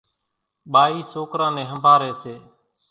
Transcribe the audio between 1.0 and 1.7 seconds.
سوڪران نين